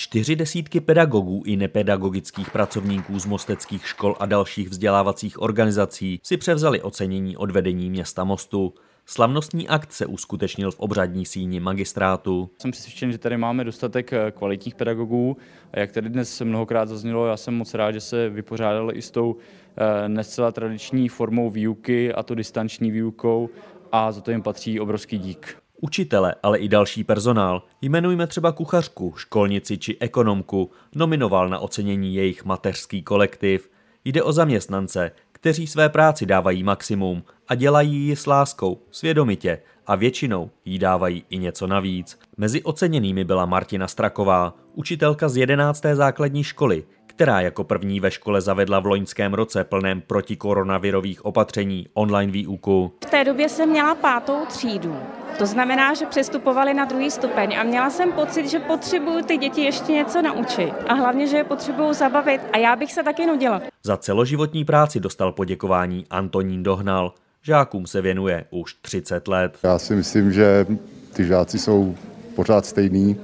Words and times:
Čtyři 0.00 0.36
desítky 0.36 0.80
pedagogů 0.80 1.42
i 1.46 1.56
nepedagogických 1.56 2.50
pracovníků 2.50 3.18
z 3.18 3.26
mosteckých 3.26 3.86
škol 3.86 4.16
a 4.20 4.26
dalších 4.26 4.68
vzdělávacích 4.68 5.42
organizací 5.42 6.20
si 6.22 6.36
převzali 6.36 6.82
ocenění 6.82 7.36
od 7.36 7.50
vedení 7.50 7.90
města 7.90 8.24
Mostu. 8.24 8.74
Slavnostní 9.06 9.68
akt 9.68 9.92
se 9.92 10.06
uskutečnil 10.06 10.70
v 10.70 10.80
obřadní 10.80 11.26
síni 11.26 11.60
magistrátu. 11.60 12.50
Jsem 12.58 12.70
přesvědčen, 12.70 13.12
že 13.12 13.18
tady 13.18 13.36
máme 13.36 13.64
dostatek 13.64 14.12
eh, 14.12 14.30
kvalitních 14.30 14.74
pedagogů 14.74 15.36
a 15.72 15.80
jak 15.80 15.92
tady 15.92 16.08
dnes 16.08 16.40
mnohokrát 16.40 16.88
zaznělo, 16.88 17.26
já 17.26 17.36
jsem 17.36 17.54
moc 17.54 17.74
rád, 17.74 17.92
že 17.92 18.00
se 18.00 18.28
vypořádali 18.28 18.94
i 18.94 19.02
s 19.02 19.10
tou 19.10 19.36
eh, 19.76 20.08
nescela 20.08 20.52
tradiční 20.52 21.08
formou 21.08 21.50
výuky 21.50 22.12
a 22.12 22.22
to 22.22 22.34
distanční 22.34 22.90
výukou 22.90 23.48
a 23.92 24.12
za 24.12 24.20
to 24.20 24.30
jim 24.30 24.42
patří 24.42 24.80
obrovský 24.80 25.18
dík. 25.18 25.59
Učitele, 25.80 26.34
ale 26.42 26.58
i 26.58 26.68
další 26.68 27.04
personál, 27.04 27.62
jmenujme 27.82 28.26
třeba 28.26 28.52
kuchařku, 28.52 29.14
školnici 29.16 29.78
či 29.78 29.96
ekonomku, 30.00 30.70
nominoval 30.94 31.48
na 31.48 31.58
ocenění 31.58 32.14
jejich 32.14 32.44
mateřský 32.44 33.02
kolektiv. 33.02 33.70
Jde 34.04 34.22
o 34.22 34.32
zaměstnance, 34.32 35.10
kteří 35.32 35.66
své 35.66 35.88
práci 35.88 36.26
dávají 36.26 36.62
maximum 36.62 37.22
a 37.48 37.54
dělají 37.54 37.96
ji 37.96 38.16
s 38.16 38.26
láskou, 38.26 38.82
svědomitě 38.90 39.58
a 39.86 39.94
většinou 39.94 40.50
jí 40.64 40.78
dávají 40.78 41.24
i 41.30 41.38
něco 41.38 41.66
navíc. 41.66 42.18
Mezi 42.36 42.62
oceněnými 42.62 43.24
byla 43.24 43.46
Martina 43.46 43.88
Straková, 43.88 44.54
učitelka 44.74 45.28
z 45.28 45.36
11. 45.36 45.82
základní 45.94 46.44
školy, 46.44 46.84
která 47.20 47.40
jako 47.40 47.64
první 47.64 48.00
ve 48.00 48.10
škole 48.10 48.40
zavedla 48.40 48.80
v 48.80 48.86
loňském 48.86 49.34
roce 49.34 49.64
plném 49.64 50.00
protikoronavirových 50.00 51.24
opatření 51.24 51.86
online 51.94 52.32
výuku. 52.32 52.92
V 53.06 53.10
té 53.10 53.24
době 53.24 53.48
jsem 53.48 53.68
měla 53.68 53.94
pátou 53.94 54.46
třídu. 54.46 54.96
To 55.38 55.46
znamená, 55.46 55.94
že 55.94 56.06
přestupovali 56.06 56.74
na 56.74 56.84
druhý 56.84 57.10
stupeň 57.10 57.56
a 57.58 57.62
měla 57.62 57.90
jsem 57.90 58.12
pocit, 58.12 58.48
že 58.48 58.58
potřebuju 58.58 59.24
ty 59.24 59.36
děti 59.36 59.60
ještě 59.60 59.92
něco 59.92 60.22
naučit 60.22 60.72
a 60.88 60.94
hlavně, 60.94 61.26
že 61.26 61.36
je 61.36 61.44
potřebuju 61.44 61.92
zabavit 61.92 62.40
a 62.52 62.58
já 62.58 62.76
bych 62.76 62.92
se 62.92 63.02
taky 63.02 63.26
nudila. 63.26 63.62
Za 63.82 63.96
celoživotní 63.96 64.64
práci 64.64 65.00
dostal 65.00 65.32
poděkování 65.32 66.06
Antonín 66.10 66.62
Dohnal. 66.62 67.14
Žákům 67.42 67.86
se 67.86 68.00
věnuje 68.00 68.44
už 68.50 68.74
30 68.74 69.28
let. 69.28 69.58
Já 69.62 69.78
si 69.78 69.96
myslím, 69.96 70.32
že 70.32 70.66
ty 71.12 71.24
žáci 71.24 71.58
jsou 71.58 71.94
pořád 72.34 72.66
stejný 72.66 73.16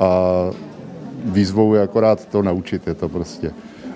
a 0.00 0.06
výzvou 1.26 1.74
je 1.74 1.82
akorát 1.82 2.26
to 2.26 2.42
naučit, 2.42 2.86
je 2.86 2.94
to 2.94 3.08
prostě. 3.08 3.50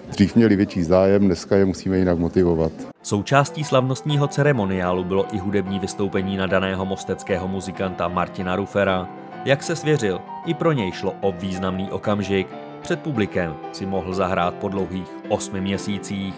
Dřív 0.09 0.37
měli 0.37 0.57
větší 0.57 0.83
zájem, 0.83 1.27
dneska 1.27 1.57
je 1.57 1.65
musíme 1.65 1.99
jinak 1.99 2.19
motivovat. 2.19 2.73
Součástí 3.03 3.65
slavnostního 3.65 4.29
ceremoniálu 4.29 5.05
bylo 5.05 5.35
i 5.35 5.39
hudební 5.39 5.79
vystoupení 5.79 6.37
nadaného 6.37 6.87
mosteckého 6.87 7.49
muzikanta 7.49 8.09
Martina 8.09 8.57
Rufera. 8.57 9.09
Jak 9.45 9.63
se 9.63 9.77
svěřil, 9.77 10.21
i 10.47 10.55
pro 10.55 10.73
něj 10.73 10.93
šlo 10.93 11.15
o 11.21 11.33
významný 11.33 11.91
okamžik. 11.91 12.47
Před 12.83 13.01
publikem 13.01 13.57
si 13.73 13.87
mohl 13.87 14.15
zahrát 14.15 14.55
po 14.55 14.69
dlouhých 14.69 15.09
osmi 15.29 15.61
měsících. 15.61 16.35